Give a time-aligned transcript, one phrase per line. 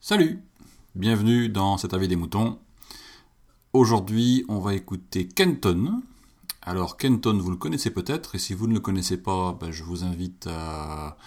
[0.00, 0.40] Salut
[0.94, 2.58] Bienvenue dans cet avis des moutons.
[3.74, 6.02] Aujourd'hui, on va écouter Kenton.
[6.62, 9.84] Alors, Kenton, vous le connaissez peut-être, et si vous ne le connaissez pas, ben, je
[9.84, 11.18] vous invite à,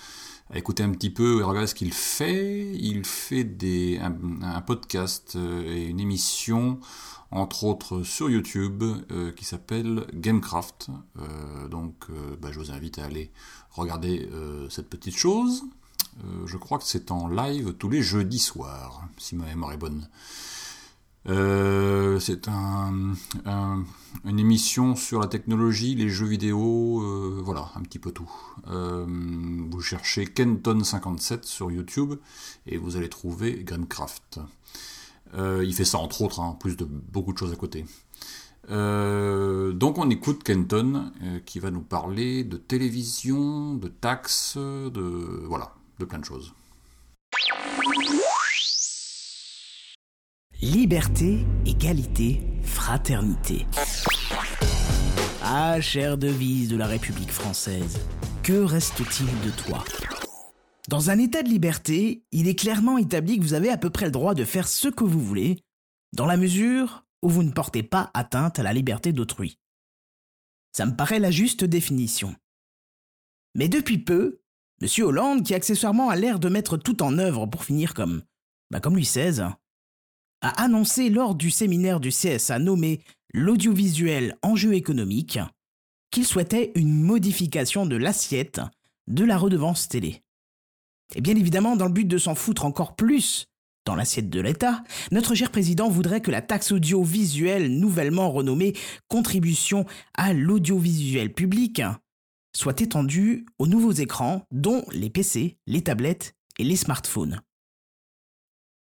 [0.57, 2.71] écouter un petit peu et regarder ce qu'il fait.
[2.75, 6.79] Il fait des, un, podcast euh, et une émission,
[7.31, 10.88] entre autres sur YouTube, euh, qui s'appelle Gamecraft.
[11.20, 12.07] Euh, donc,
[12.41, 13.31] ben, je vous invite à aller
[13.71, 14.30] regarder
[14.70, 15.63] cette petite chose.
[16.45, 20.08] Je crois que c'est en live tous les jeudis soirs, si ma mémoire est bonne.
[21.30, 23.13] Euh, c'est un,
[24.26, 28.30] une émission sur la technologie, les jeux vidéo, euh, voilà, un petit peu tout.
[28.66, 32.16] vous cherchez Kenton57 sur YouTube
[32.66, 34.40] et vous allez trouver Gamecraft.
[35.36, 37.86] il fait ça entre autres, en plus de beaucoup de choses à côté.
[38.70, 41.12] donc on écoute Kenton
[41.45, 46.53] qui va nous parler de télévision, de taxes, de voilà, de plein de choses.
[50.64, 53.66] Liberté, égalité, fraternité.
[55.44, 58.00] Ah, chère devise de la République française,
[58.44, 59.84] que reste-t-il de toi?
[60.88, 64.06] Dans un état de liberté, il est clairement établi que vous avez à peu près
[64.06, 65.59] le droit de faire ce que vous voulez,
[66.14, 69.59] dans la mesure où vous ne portez pas atteinte à la liberté d'autrui.
[70.72, 72.34] Ça me paraît la juste définition.
[73.53, 74.39] Mais depuis peu,
[74.81, 78.23] Monsieur Hollande, qui accessoirement a l'air de mettre tout en œuvre pour finir comme,
[78.72, 79.50] bah comme Louis XVI,
[80.44, 83.02] a annoncé lors du séminaire du CSA nommé
[83.36, 85.39] L'audiovisuel enjeu économique
[86.11, 88.61] qu'il souhaitait une modification de l'assiette
[89.08, 90.22] de la redevance télé.
[91.16, 93.47] Et bien évidemment, dans le but de s'en foutre encore plus
[93.85, 98.73] dans l'assiette de l'État, notre cher président voudrait que la taxe audiovisuelle nouvellement renommée
[99.07, 101.81] Contribution à l'audiovisuel public
[102.55, 107.41] soit étendue aux nouveaux écrans, dont les PC, les tablettes et les smartphones.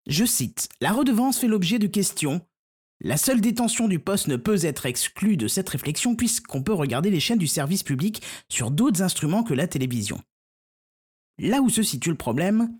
[0.09, 2.41] Je cite, La redevance fait l'objet de questions.
[3.01, 7.11] La seule détention du poste ne peut être exclue de cette réflexion puisqu'on peut regarder
[7.11, 10.21] les chaînes du service public sur d'autres instruments que la télévision.
[11.39, 12.75] Là où se situe le problème,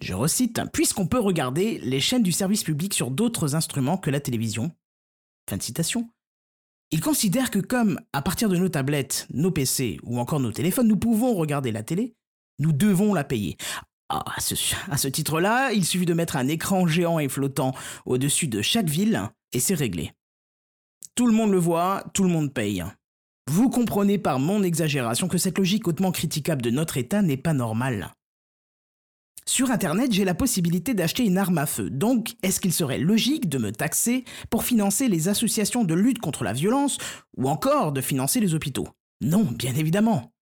[0.00, 4.20] je recite, puisqu'on peut regarder les chaînes du service public sur d'autres instruments que la
[4.20, 4.70] télévision.
[5.50, 6.08] Fin de citation.
[6.92, 10.86] Il considère que comme, à partir de nos tablettes, nos PC ou encore nos téléphones,
[10.86, 12.14] nous pouvons regarder la télé,
[12.60, 13.56] nous devons la payer.
[14.10, 17.74] Ah, à ce, titre-là, il suffit de mettre un écran géant et flottant
[18.06, 20.12] au-dessus de chaque ville, et c'est réglé.
[21.14, 22.84] Tout le monde le voit, tout le monde paye.
[23.50, 27.52] Vous comprenez par mon exagération que cette logique hautement critiquable de notre État n'est pas
[27.52, 28.14] normale.
[29.44, 31.88] Sur Internet, j'ai la possibilité d'acheter une arme à feu.
[31.88, 36.44] Donc, est-ce qu'il serait logique de me taxer pour financer les associations de lutte contre
[36.44, 36.98] la violence
[37.36, 38.88] ou encore de financer les hôpitaux?
[39.22, 40.32] Non, bien évidemment.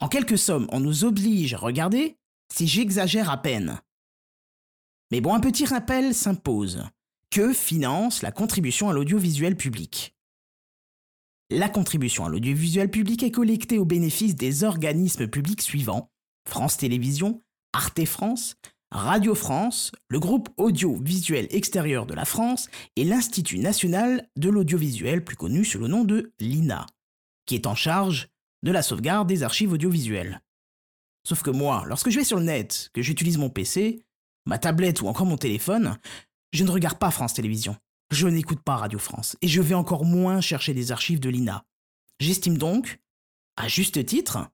[0.00, 2.16] En quelque somme, on nous oblige à regarder
[2.54, 3.80] si j'exagère à peine.
[5.10, 6.84] Mais bon, un petit rappel s'impose.
[7.30, 10.14] Que finance la contribution à l'audiovisuel public?
[11.50, 16.12] La contribution à l'audiovisuel public est collectée au bénéfice des organismes publics suivants
[16.46, 17.40] France Télévisions,
[17.72, 18.54] Arte France,
[18.92, 25.36] Radio France, le groupe audiovisuel extérieur de la France et l'Institut national de l'audiovisuel, plus
[25.36, 26.86] connu sous le nom de l'INA,
[27.46, 28.28] qui est en charge
[28.62, 30.40] de la sauvegarde des archives audiovisuelles.
[31.26, 34.04] Sauf que moi, lorsque je vais sur le net, que j'utilise mon PC,
[34.46, 35.98] ma tablette ou encore mon téléphone,
[36.52, 37.76] je ne regarde pas France Télévisions.
[38.10, 41.64] Je n'écoute pas Radio France et je vais encore moins chercher des archives de l'INA.
[42.20, 43.00] J'estime donc,
[43.56, 44.50] à juste titre,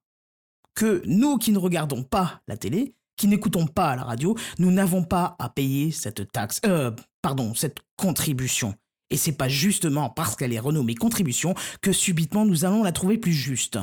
[0.75, 5.05] que nous qui ne regardons pas la télé, qui n'écoutons pas la radio, nous n'avons
[5.05, 8.75] pas à payer cette taxe, euh, pardon, cette contribution.
[9.11, 13.19] Et c'est pas justement parce qu'elle est renommée contribution que subitement nous allons la trouver
[13.19, 13.79] plus juste.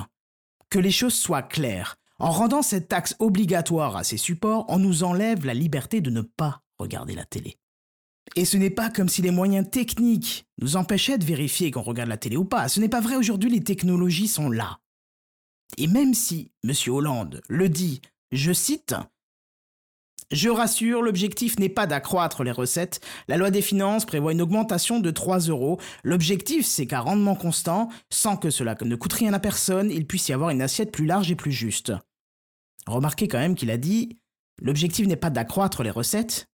[0.69, 1.97] Que les choses soient claires.
[2.19, 6.21] En rendant cette taxe obligatoire à ces supports, on nous enlève la liberté de ne
[6.21, 7.57] pas regarder la télé.
[8.35, 12.09] Et ce n'est pas comme si les moyens techniques nous empêchaient de vérifier qu'on regarde
[12.09, 12.67] la télé ou pas.
[12.69, 14.79] Ce n'est pas vrai aujourd'hui, les technologies sont là.
[15.77, 16.73] Et même si M.
[16.87, 18.95] Hollande le dit, je cite,
[20.31, 22.99] je rassure, l'objectif n'est pas d'accroître les recettes.
[23.29, 25.79] La loi des finances prévoit une augmentation de 3 euros.
[26.03, 30.27] L'objectif, c'est qu'à rendement constant, sans que cela ne coûte rien à personne, il puisse
[30.27, 31.93] y avoir une assiette plus large et plus juste.
[32.87, 34.17] Remarquez quand même qu'il a dit
[34.59, 36.47] l'objectif n'est pas d'accroître les recettes,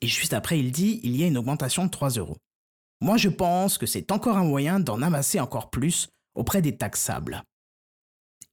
[0.00, 2.36] et juste après il dit il y a une augmentation de 3 euros.
[3.00, 7.42] Moi je pense que c'est encore un moyen d'en amasser encore plus auprès des taxables.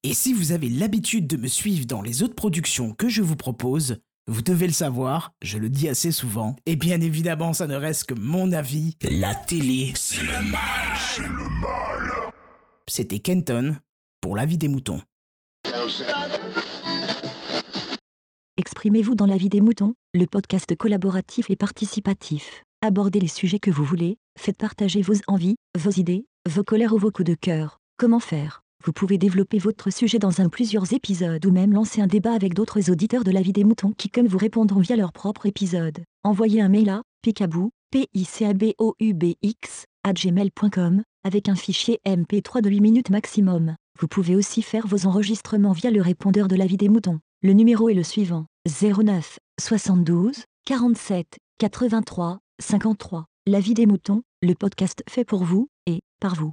[0.03, 3.35] Et si vous avez l'habitude de me suivre dans les autres productions que je vous
[3.35, 3.97] propose,
[4.27, 8.05] vous devez le savoir, je le dis assez souvent, et bien évidemment ça ne reste
[8.05, 12.31] que mon avis, la télé, c'est le mal, c'est le mal.
[12.87, 13.77] C'était Kenton,
[14.21, 15.01] pour la vie des moutons.
[18.59, 22.63] Exprimez-vous dans la vie des moutons, le podcast collaboratif et participatif.
[22.81, 26.97] Abordez les sujets que vous voulez, faites partager vos envies, vos idées, vos colères ou
[26.97, 27.77] vos coups de cœur.
[27.97, 28.63] Comment faire?
[28.83, 32.55] Vous pouvez développer votre sujet dans un plusieurs épisodes ou même lancer un débat avec
[32.55, 35.99] d'autres auditeurs de la vie des moutons qui comme vous répondront via leur propre épisode.
[36.23, 38.27] Envoyez un mail à picabou, p i
[40.13, 43.75] gmail.com avec un fichier MP3 de 8 minutes maximum.
[43.99, 47.19] Vous pouvez aussi faire vos enregistrements via le répondeur de la vie des moutons.
[47.47, 53.25] Le numéro est le suivant 09 72 47 83 53.
[53.45, 56.51] La vie des moutons, le podcast fait pour vous et par vous.